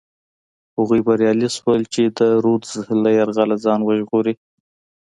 [0.77, 2.71] هغوی بریالي شول چې د رودز
[3.03, 4.33] له یرغله ځان وژغوري.